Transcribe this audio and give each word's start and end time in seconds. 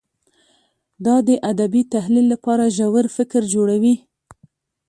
دا 1.05 1.15
د 1.27 1.29
ادبي 1.51 1.81
تحلیل 1.93 2.25
لپاره 2.33 2.73
ژور 2.77 3.05
فکر 3.17 3.41
جوړوي. 3.53 3.95